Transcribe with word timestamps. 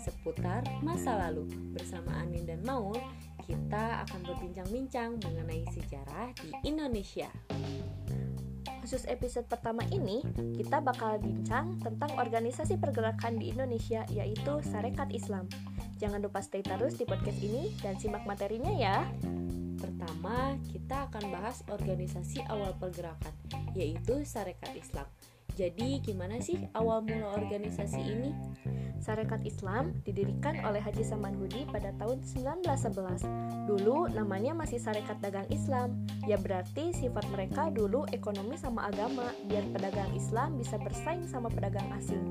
seputar 0.00 0.66
masa 0.82 1.14
lalu. 1.28 1.46
Bersama 1.70 2.18
Anin 2.18 2.42
dan 2.48 2.60
Maul, 2.66 2.98
kita 3.46 4.02
akan 4.08 4.20
berbincang-bincang 4.26 5.20
mengenai 5.22 5.62
sejarah 5.70 6.34
di 6.40 6.50
Indonesia. 6.66 7.30
Khusus 8.80 9.06
episode 9.06 9.46
pertama 9.46 9.84
ini, 9.94 10.24
kita 10.56 10.82
bakal 10.82 11.20
bincang 11.22 11.78
tentang 11.78 12.10
organisasi 12.18 12.80
pergerakan 12.80 13.38
di 13.38 13.54
Indonesia 13.54 14.02
yaitu 14.10 14.58
Sarekat 14.66 15.12
Islam. 15.14 15.46
Jangan 16.00 16.24
lupa 16.24 16.40
stay 16.40 16.64
terus 16.64 16.96
di 16.96 17.04
podcast 17.04 17.38
ini 17.44 17.70
dan 17.84 18.00
simak 18.00 18.24
materinya 18.24 18.72
ya. 18.72 19.04
Pertama, 19.80 20.56
kita 20.72 21.08
akan 21.12 21.24
bahas 21.32 21.60
organisasi 21.68 22.44
awal 22.48 22.72
pergerakan, 22.76 23.32
yaitu 23.76 24.24
Sarekat 24.24 24.72
Islam. 24.76 25.08
Jadi, 25.58 26.02
gimana 26.02 26.38
sih 26.42 26.58
awal 26.74 27.06
mula 27.06 27.34
organisasi 27.38 28.00
ini? 28.00 28.30
Sarekat 29.00 29.40
Islam 29.48 29.96
didirikan 30.04 30.60
oleh 30.60 30.78
Haji 30.78 31.00
Samanhudi 31.00 31.64
pada 31.72 31.96
tahun 31.96 32.20
1911. 32.20 33.24
Dulu 33.64 34.12
namanya 34.12 34.52
masih 34.52 34.76
Sarekat 34.76 35.24
Dagang 35.24 35.48
Islam. 35.48 36.04
Ya 36.28 36.36
berarti 36.36 36.92
sifat 36.92 37.24
mereka 37.32 37.72
dulu 37.72 38.04
ekonomi 38.12 38.60
sama 38.60 38.92
agama, 38.92 39.32
biar 39.48 39.64
pedagang 39.72 40.12
Islam 40.12 40.60
bisa 40.60 40.76
bersaing 40.76 41.24
sama 41.24 41.48
pedagang 41.48 41.88
asing 41.96 42.22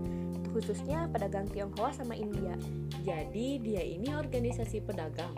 khususnya 0.49 1.05
pedagang 1.13 1.45
Tionghoa 1.45 1.93
sama 1.93 2.17
India. 2.17 2.57
Jadi 3.05 3.61
dia 3.61 3.83
ini 3.85 4.11
organisasi 4.17 4.83
pedagang. 4.83 5.33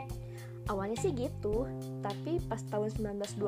Awalnya 0.72 1.04
sih 1.04 1.12
gitu, 1.12 1.68
tapi 2.00 2.40
pas 2.48 2.64
tahun 2.72 2.96
1912 2.96 3.44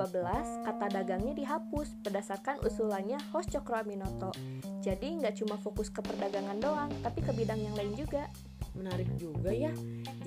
kata 0.68 0.86
dagangnya 0.92 1.32
dihapus 1.32 1.96
berdasarkan 2.04 2.60
usulannya 2.68 3.16
Hos 3.32 3.48
Cokro 3.48 3.80
Aminoto. 3.80 4.36
Jadi 4.84 5.24
nggak 5.24 5.40
cuma 5.40 5.56
fokus 5.56 5.88
ke 5.88 6.04
perdagangan 6.04 6.60
doang, 6.60 6.92
tapi 7.00 7.24
ke 7.24 7.32
bidang 7.32 7.64
yang 7.64 7.80
lain 7.80 7.96
juga. 7.96 8.28
Menarik 8.76 9.08
juga 9.16 9.56
ya, 9.56 9.72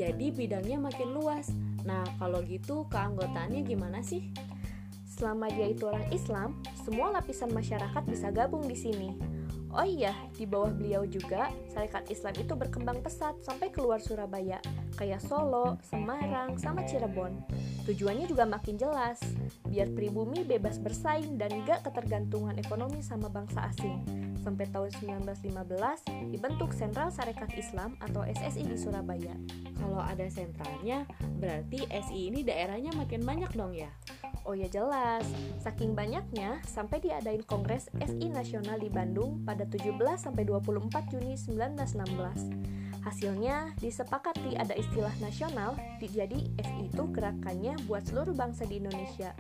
jadi 0.00 0.32
bidangnya 0.32 0.80
makin 0.80 1.12
luas. 1.12 1.52
Nah 1.84 2.00
kalau 2.16 2.40
gitu 2.40 2.88
keanggotaannya 2.88 3.60
gimana 3.68 4.00
sih? 4.00 4.32
Selama 5.04 5.52
dia 5.52 5.68
itu 5.68 5.84
orang 5.84 6.08
Islam, 6.08 6.56
semua 6.80 7.12
lapisan 7.12 7.52
masyarakat 7.52 8.08
bisa 8.08 8.32
gabung 8.32 8.64
di 8.64 8.76
sini. 8.78 9.12
Oh 9.76 9.84
iya, 9.84 10.16
di 10.32 10.48
bawah 10.48 10.72
beliau 10.72 11.04
juga, 11.04 11.52
Sarekat 11.68 12.08
Islam 12.08 12.32
itu 12.40 12.56
berkembang 12.56 13.04
pesat 13.04 13.36
sampai 13.44 13.68
keluar 13.68 14.00
Surabaya, 14.00 14.56
kayak 14.96 15.20
Solo, 15.20 15.76
Semarang, 15.84 16.56
sama 16.56 16.82
Cirebon. 16.88 17.36
Tujuannya 17.84 18.26
juga 18.26 18.48
makin 18.48 18.80
jelas, 18.80 19.20
biar 19.68 19.92
pribumi 19.92 20.42
bebas 20.42 20.80
bersaing 20.80 21.36
dan 21.36 21.62
gak 21.68 21.84
ketergantungan 21.86 22.56
ekonomi 22.56 23.04
sama 23.04 23.28
bangsa 23.28 23.68
asing. 23.70 24.02
Sampai 24.40 24.66
tahun 24.72 24.90
1915, 25.22 26.32
dibentuk 26.32 26.72
Sentral 26.72 27.12
Sarekat 27.12 27.52
Islam 27.54 27.94
atau 28.00 28.24
SSI 28.24 28.64
di 28.64 28.78
Surabaya. 28.78 29.34
Kalau 29.76 30.00
ada 30.00 30.24
sentralnya, 30.32 31.04
berarti 31.38 31.84
SI 31.92 32.32
ini 32.32 32.40
daerahnya 32.42 32.94
makin 32.96 33.22
banyak 33.22 33.52
dong 33.54 33.76
ya? 33.76 33.92
Oh 34.46 34.54
ya 34.54 34.70
jelas, 34.70 35.26
saking 35.58 35.98
banyaknya 35.98 36.62
sampai 36.62 37.02
diadain 37.02 37.42
Kongres 37.42 37.90
SI 37.98 38.30
Nasional 38.30 38.78
di 38.78 38.86
Bandung 38.86 39.42
pada 39.42 39.66
17 39.66 39.98
sampai 40.14 40.46
24 40.46 41.10
Juni 41.10 41.34
1916. 41.34 42.85
Hasilnya 43.06 43.70
disepakati 43.78 44.58
ada 44.58 44.74
istilah 44.74 45.14
nasional, 45.22 45.78
jadi 46.02 46.42
SI 46.58 46.90
itu 46.90 47.02
gerakannya 47.14 47.78
buat 47.86 48.02
seluruh 48.02 48.34
bangsa 48.34 48.66
di 48.66 48.82
Indonesia. 48.82 49.30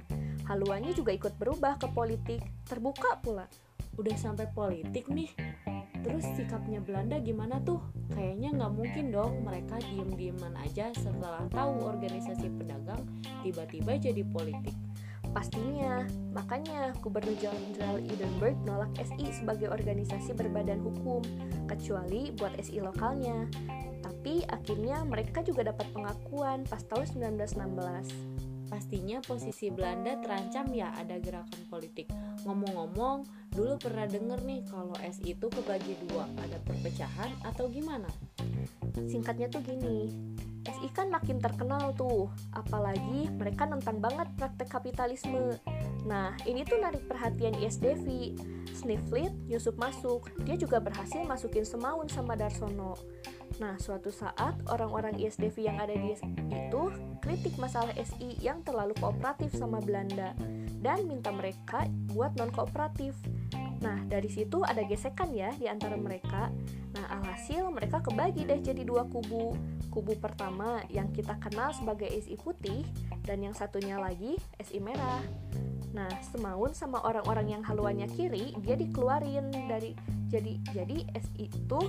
Haluannya 0.46 0.94
juga 0.94 1.10
ikut 1.10 1.34
berubah 1.34 1.74
ke 1.82 1.90
politik, 1.90 2.46
terbuka 2.62 3.18
pula. 3.18 3.50
Udah 3.98 4.14
sampai 4.14 4.46
politik 4.54 5.10
nih, 5.10 5.34
Terus 6.06 6.22
sikapnya 6.38 6.78
Belanda 6.78 7.18
gimana 7.18 7.58
tuh? 7.66 7.82
Kayaknya 8.14 8.54
nggak 8.54 8.72
mungkin 8.78 9.04
dong 9.10 9.42
mereka 9.42 9.82
diem-dieman 9.82 10.54
aja 10.54 10.94
setelah 10.94 11.42
tahu 11.50 11.82
organisasi 11.82 12.46
pedagang 12.54 13.02
tiba-tiba 13.42 13.98
jadi 13.98 14.22
politik. 14.22 14.85
Pastinya, 15.36 16.00
makanya 16.32 16.96
Gubernur 17.04 17.36
Jenderal 17.36 18.00
Edinburgh 18.00 18.56
nolak 18.64 18.88
SI 18.96 19.36
sebagai 19.36 19.68
organisasi 19.68 20.32
berbadan 20.32 20.80
hukum, 20.80 21.20
kecuali 21.68 22.32
buat 22.32 22.56
SI 22.56 22.80
lokalnya. 22.80 23.44
Tapi 24.00 24.48
akhirnya 24.48 25.04
mereka 25.04 25.44
juga 25.44 25.68
dapat 25.68 25.92
pengakuan 25.92 26.64
pas 26.64 26.80
tahun 26.88 27.36
1916. 27.36 28.72
Pastinya 28.72 29.20
posisi 29.20 29.68
Belanda 29.68 30.16
terancam 30.24 30.72
ya 30.72 30.96
ada 30.96 31.20
gerakan 31.20 31.62
politik. 31.68 32.08
Ngomong-ngomong, 32.48 33.28
dulu 33.52 33.76
pernah 33.76 34.08
denger 34.08 34.40
nih 34.40 34.64
kalau 34.72 34.96
SI 35.04 35.36
itu 35.36 35.52
kebagi 35.52 36.00
dua, 36.08 36.32
ada 36.40 36.56
perpecahan 36.64 37.28
atau 37.44 37.68
gimana? 37.68 38.08
Singkatnya 39.04 39.52
tuh 39.52 39.60
gini, 39.60 40.08
SI 40.66 40.90
kan 40.90 41.08
makin 41.08 41.38
terkenal 41.38 41.94
tuh, 41.94 42.26
apalagi 42.50 43.30
mereka 43.30 43.64
nentang 43.70 44.02
banget 44.02 44.26
praktek 44.34 44.66
kapitalisme. 44.66 45.54
Nah, 46.06 46.34
ini 46.46 46.62
tuh 46.62 46.78
narik 46.78 47.06
perhatian 47.10 47.58
ISDV. 47.58 48.38
Sniflit 48.70 49.32
Yusuf 49.50 49.74
masuk, 49.80 50.30
dia 50.46 50.54
juga 50.54 50.78
berhasil 50.78 51.22
masukin 51.26 51.66
Semaun 51.66 52.06
sama 52.06 52.38
Darsono. 52.38 52.94
Nah, 53.56 53.74
suatu 53.80 54.12
saat 54.12 54.54
orang-orang 54.68 55.16
ISDV 55.16 55.66
yang 55.66 55.78
ada 55.80 55.96
di 55.96 56.12
itu 56.14 56.82
kritik 57.24 57.56
masalah 57.56 57.90
SI 57.96 58.36
yang 58.38 58.60
terlalu 58.62 58.92
kooperatif 59.00 59.54
sama 59.56 59.80
Belanda 59.80 60.36
dan 60.84 61.08
minta 61.08 61.32
mereka 61.32 61.88
buat 62.12 62.36
non-kooperatif. 62.36 63.16
Nah, 63.82 64.02
dari 64.08 64.28
situ 64.32 64.64
ada 64.64 64.80
gesekan 64.84 65.32
ya 65.36 65.52
di 65.56 65.68
antara 65.68 65.94
mereka. 66.00 66.48
Nah, 66.96 67.20
alhasil 67.20 67.68
mereka 67.68 68.00
kebagi 68.00 68.48
deh 68.48 68.60
jadi 68.64 68.82
dua 68.82 69.04
kubu 69.04 69.52
kubu 69.92 70.12
pertama 70.20 70.84
yang 70.92 71.08
kita 71.12 71.40
kenal 71.40 71.72
sebagai 71.72 72.08
SI 72.08 72.36
putih 72.36 72.84
dan 73.24 73.40
yang 73.40 73.56
satunya 73.56 73.96
lagi 73.96 74.36
SI 74.60 74.80
merah. 74.80 75.20
Nah, 75.96 76.12
Semaun 76.20 76.76
sama 76.76 77.00
orang-orang 77.00 77.56
yang 77.56 77.62
haluannya 77.64 78.08
kiri 78.12 78.52
dia 78.60 78.76
dikeluarin 78.76 79.48
dari 79.68 79.96
jadi 80.28 80.60
jadi 80.76 80.96
SI 81.16 81.48
itu 81.48 81.80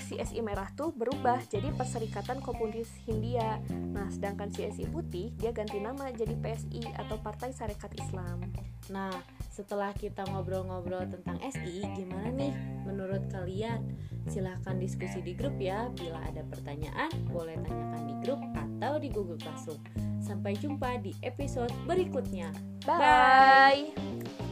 si 0.00 0.16
SI 0.16 0.40
merah 0.40 0.72
tuh 0.72 0.96
berubah 0.96 1.44
jadi 1.44 1.68
Perserikatan 1.76 2.40
Komunis 2.40 2.88
Hindia. 3.04 3.60
Nah, 3.68 4.08
sedangkan 4.08 4.48
si 4.48 4.64
SI 4.64 4.88
putih 4.88 5.36
dia 5.36 5.52
ganti 5.52 5.76
nama 5.76 6.08
jadi 6.08 6.32
PSI 6.40 6.88
atau 6.96 7.20
Partai 7.20 7.52
Sarekat 7.52 7.92
Islam. 8.00 8.48
Nah, 8.88 9.12
setelah 9.58 9.90
kita 9.90 10.22
ngobrol-ngobrol 10.30 11.02
tentang 11.10 11.42
SI, 11.42 11.82
gimana 11.98 12.30
nih 12.30 12.54
menurut 12.86 13.26
kalian? 13.26 13.82
Silahkan 14.30 14.78
diskusi 14.78 15.18
di 15.18 15.34
grup 15.34 15.58
ya. 15.58 15.90
Bila 15.98 16.22
ada 16.22 16.46
pertanyaan, 16.46 17.10
boleh 17.34 17.58
tanyakan 17.66 18.02
di 18.06 18.14
grup 18.22 18.38
atau 18.54 19.02
di 19.02 19.10
Google 19.10 19.40
Classroom. 19.42 19.82
Sampai 20.22 20.54
jumpa 20.54 21.02
di 21.02 21.10
episode 21.26 21.74
berikutnya. 21.90 22.54
Bye. 22.86 23.90
Bye. 23.90 24.47